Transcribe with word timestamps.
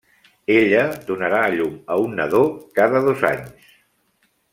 Ella 0.53 0.85
donarà 1.09 1.41
a 1.43 1.51
llum 1.55 1.75
a 1.95 1.99
un 2.07 2.17
nadó 2.21 2.41
cada 2.81 3.03
dos 3.09 3.23
anys. 3.33 3.69